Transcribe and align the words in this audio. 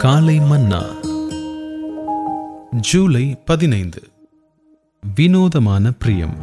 காலை 0.00 0.40
மன்னா. 0.40 0.82
ஜூலை 2.72 3.38
பதினைந்து. 3.44 4.02
வினோதமான 5.14 5.92
பிரியம். 5.92 6.34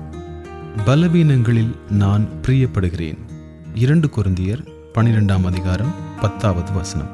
பலவீனங்களில் 0.86 1.76
நான் 1.90 2.28
பிரியப்படுகிறேன். 2.42 3.17
இரண்டு 3.74 4.10
குருந்தியர் 4.15 4.67
பனிரெண்டாம் 4.94 5.46
அதிகாரம் 5.46 5.96
பத்தாவது 6.22 6.72
வசனம். 6.72 7.10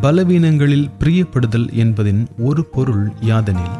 பலவீனங்களில் 0.00 0.90
பிரியப்படுதல் 0.98 1.72
என்பதின் 1.72 2.26
ஒரு 2.38 2.64
பொருள் 2.64 3.08
யாதெனில் 3.20 3.78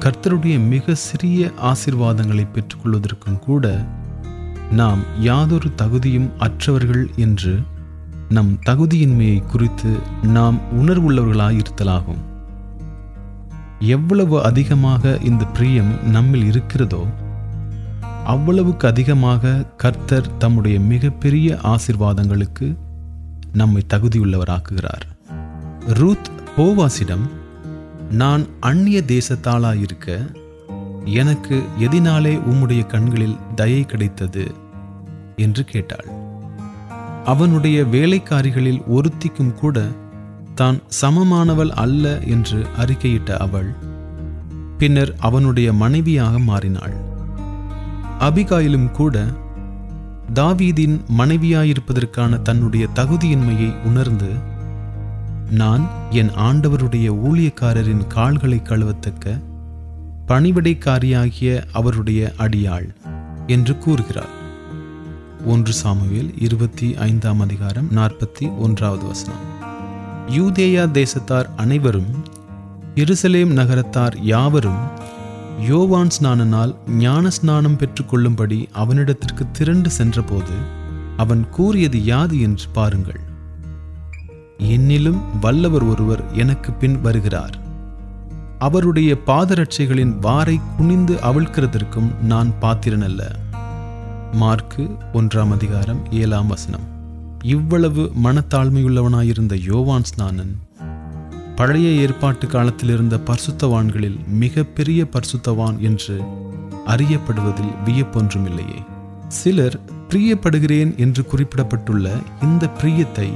கர்த்தருடைய 0.00 0.66
மிக 0.66 0.94
சிறிய 0.94 1.50
ஆசிர்வாதங்களை 1.62 2.46
பெற்றுக்கொள்வதற்கும் 2.54 3.38
கூட 3.38 3.86
நாம் 4.70 5.00
யாதொரு 5.20 5.74
தகுதியும் 5.74 6.30
அற்றவர்கள் 6.38 7.10
என்று 7.16 7.58
நம் 8.30 8.58
தகுதியின்மையை 8.66 9.46
குறித்து 9.46 9.96
நாம் 10.22 10.58
உணர்வுள்ளவர்களாயிருத்தலாகும் 10.72 12.18
எவ்வளவு 13.80 14.42
அதிகமாக 14.42 15.18
இந்த 15.22 15.44
பிரியம் 15.44 16.04
நம்மில் 16.04 16.44
இருக்கிறதோ 16.44 17.06
அவ்வளவுக்கு 18.24 18.88
அதிகமாக 18.88 19.64
கர்த்தர் 19.76 20.36
தம்முடைய 20.36 20.80
மிகப்பெரிய 20.80 21.58
ஆசிர்வாதங்களுக்கு 21.62 22.76
நம்மை 23.52 23.86
தகுதியுள்ளவராக்குகிறார். 23.94 25.02
ரூத் 25.86 26.30
போவாசிடம் 26.56 27.30
நான் 28.10 28.46
அந்நிய 28.60 29.02
தேசத்தாளாயிருக்க 29.06 30.32
எனக்கு 31.04 31.62
எதினாலே 31.78 32.40
உம்முடைய 32.50 32.86
கண்களில் 32.86 33.36
தயை 33.54 33.84
கிடைத்தது? 33.84 34.54
என்று 35.36 35.64
கேட்டாள். 35.64 36.19
அவனுடைய 37.32 37.78
வேலைக்காரிகளில் 37.82 38.80
ஒருத்திக்கும் 38.86 39.54
கூட 39.54 39.76
தான் 40.54 40.78
சமமானவள் 41.00 41.72
அல்ல 41.84 42.04
என்று 42.26 42.58
அறிக்கையிட்ட 42.78 43.30
அவள். 43.36 43.70
பின்னர் 44.78 45.12
அவனுடைய 45.18 45.68
மனைவியாக 45.72 46.38
மாறினாள். 46.38 46.96
அபிகாயிலும் 48.20 48.90
கூட 48.90 49.24
தாவீதின் 50.34 50.96
மனைவியாயிருப்பதற்கான 51.18 52.42
தன்னுடைய 52.42 52.84
தகுதியின்மையை 52.94 53.70
உணர்ந்து 53.84 54.30
நான் 55.50 55.84
என் 56.10 56.32
ஆண்டவருடைய 56.38 57.06
ஊழியக்காரரின் 57.28 58.04
கால்களை 58.06 58.58
கழுவத்தக்க 58.64 59.38
பணிவிடைக்காரியாகிய 60.28 61.50
அவருடைய 61.72 62.32
அடியாள் 62.38 62.88
என்று 63.46 63.74
கூறுகிறார். 63.78 64.34
ஒன்று 65.44 65.72
சாமுவேல் 65.72 66.32
இருபத்தி 66.38 66.94
ஐந்தாம் 66.94 67.40
அதிகாரம் 67.40 67.88
நாற்பத்தி 67.96 68.58
ஒன்றாவது 68.58 69.06
வசனம். 69.06 69.38
யூதேயா 70.28 70.84
தேசத்தார் 70.90 71.46
அனைவரும் 71.56 72.24
எருசலேம் 72.94 73.46
நகரத்தார் 73.46 74.18
யாவரும் 74.22 74.78
யோவான் 75.60 76.08
ஸ்நானனால் 76.20 76.90
ஞான 76.90 77.30
ஸ்நானம் 77.30 77.78
பெற்றுக்கொள்ளும்படி 77.78 78.68
அவனிடத்திற்கு 78.72 79.50
திரண்டு 79.52 79.90
சென்றபோது 79.90 80.52
அவன் 81.16 81.48
கூறியது 81.48 82.04
யாது 82.04 82.40
என்று 82.40 82.64
பாருங்கள். 82.72 83.20
என்னிலும் 84.58 85.20
வல்லவர் 85.40 85.82
ஒருவர் 85.82 86.32
எனக்கு 86.32 86.72
பின் 86.72 87.00
வருகிறார். 87.00 87.58
அவருடைய 88.58 89.16
பாதரட்சைகளின் 89.26 90.18
வாரை 90.22 90.60
குனிந்து 90.76 91.14
அவிழ்க்கிறதற்கும் 91.14 92.16
நான் 92.20 92.52
பாத்திரனல்ல. 92.60 93.39
மார்க்கு 94.32 94.96
ஒன்றாம் 95.12 95.50
அதிகாரம் 95.50 96.12
ஏழாம் 96.12 96.46
வசனம். 96.46 96.80
இவ்வளவு 97.42 98.12
மனத்தாழ்மையுள்ளவனாயிருந்த 98.24 99.62
யோவான் 99.64 100.02
ஸ்நானன் 100.02 100.56
பழைய 101.56 102.00
ஏற்பாட்டு 102.00 102.46
காலத்தில் 102.46 102.88
இருந்த 102.88 103.20
பரிசுத்தவான்களில் 103.24 104.26
மிக 104.26 104.62
பெரிய 104.62 105.06
பரிசுத்தவான் 105.10 105.78
என்று 105.78 106.22
அறியப்படுவதில் 106.86 107.74
வியப்பொன்றுமில்லையே. 107.86 108.84
சிலர் 109.28 109.80
பிரியப்படுகிறேன் 110.08 110.96
என்று 110.96 111.24
குறிப்பிடப்பட்டுள்ள 111.24 112.12
இந்த 112.42 112.70
பிரியத்தை 112.82 113.32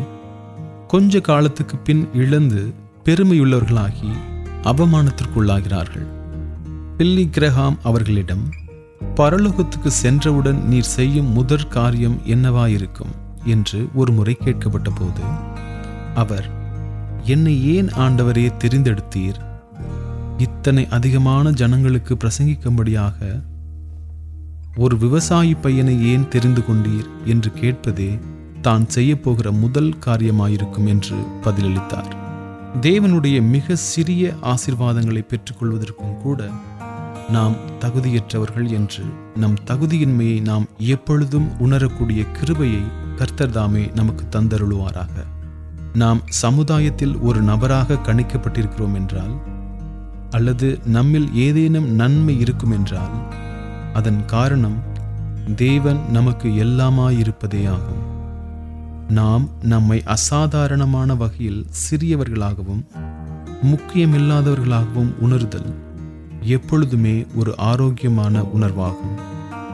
கொஞ்ச 0.88 1.20
காலத்துக்கு 1.20 1.76
பின் 1.76 2.08
இழந்து 2.14 2.72
பெருமையுள்ளவர்களாகி 3.04 4.12
அவமானத்திற்குள்ளாகிறார்கள். 4.62 6.06
பில்லி 6.96 7.28
கிரஹாம் 7.32 7.76
அவர்களிடம் 7.82 8.62
பரலோகத்துக்கு 9.16 9.86
சென்றவுடன் 9.86 10.66
நீர் 10.66 10.92
செய்யும் 10.96 11.32
முதற் 11.32 11.70
காரியம் 11.70 12.20
என்னவாயிருக்கும்? 12.26 13.12
என்று 13.44 13.88
ஒரு 13.94 14.12
முறை 14.12 14.36
கேட்கப்பட்ட 14.44 14.90
போது 14.94 15.20
அவர் 16.14 16.50
என்னை 17.22 17.74
ஏன் 17.74 17.86
ஆண்டவரே 17.86 18.46
தெரிந்தெடுத்தீர்? 18.64 19.38
இத்தனை 20.38 20.88
அதிகமான 20.88 21.52
ஜனங்களுக்கு 21.52 22.14
பிரசங்கிக்கும்படியாக 22.14 23.42
ஒரு 24.76 24.98
விவசாயி 24.98 25.54
பையனை 25.54 26.06
ஏன் 26.06 26.28
தெரிந்து 26.28 26.60
கொண்டீர்? 26.60 27.06
என்று 27.24 27.52
கேட்பதே 27.52 28.18
தான் 28.62 28.86
செய்யப்போகிற 28.94 29.50
முதல் 29.52 29.94
காரியமாயிருக்கும் 30.06 30.86
என்று 30.86 31.16
பதிலளித்தார். 31.42 32.12
தேவனுடைய 32.80 33.42
மிக 33.42 33.76
சிறிய 33.76 34.32
ஆசிர்வாதங்களை 34.42 35.24
பெற்றுக்கொள்வதற்கும் 35.28 36.16
கூட 36.22 36.48
நாம் 37.30 37.56
தகுதியற்றவர்கள் 37.80 38.70
என்று 38.70 39.04
நம் 39.34 39.54
தகுதியின்மையை 39.66 40.40
நாம் 40.40 40.66
எப்பொழுதும் 40.78 41.58
உணரக்கூடிய 41.58 42.24
கிருபையை 42.30 42.82
கர்த்தர் 43.16 43.50
தாமே 43.50 43.90
நமக்கு 43.94 44.24
தந்தருளுவாராக. 44.30 45.10
நாம் 45.92 46.22
சமுதாயத்தில் 46.28 47.18
ஒரு 47.18 47.42
நபராக 47.42 47.94
கணிக்கப்பட்டிருக்கிறோம் 47.94 48.94
என்றால் 48.94 49.42
அல்லது 50.30 50.78
நம்மில் 50.84 51.34
ஏதேனும் 51.34 51.86
நன்மை 51.86 52.40
இருக்கும் 52.40 52.70
என்றால் 52.70 53.28
அதன் 53.92 54.24
காரணம் 54.24 54.82
தேவன் 55.56 56.10
நமக்கு 56.10 56.48
எல்லாமாயிருப்பதே 56.48 57.68
ஆகும் 57.68 58.12
நாம் 59.08 59.48
நம்மை 59.62 60.02
அசாதாரணமான 60.04 61.14
வகையில் 61.14 61.66
சிறியவர்களாகவும் 61.90 62.84
முக்கியமில்லாதவர்களாகவும் 63.62 65.14
உணர்தல் 65.20 65.74
எப்பொழுதுமே 66.44 67.26
ஒரு 67.34 67.54
ஆரோக்கியமான 67.56 68.42
உணர்வாகும் 68.42 69.20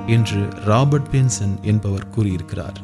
என்று 0.07 0.49
ராபர்ட் 0.65 1.07
பென்சன் 1.13 1.63
என்பவர் 1.63 2.09
கூறியிருக்கிறார். 2.09 2.81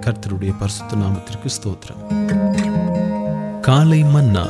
கர்த்தருடைய 0.00 0.54
பரிசுத்த 0.58 0.96
நாமத்திற்கு 0.96 1.44
ஸ்தோத்திரம். 1.44 3.60
காலை 3.60 4.04
மன்னா. 4.04 4.46